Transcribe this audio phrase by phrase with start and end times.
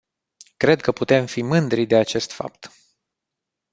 [0.57, 2.71] Cred că putem fi mândri de acest fapt.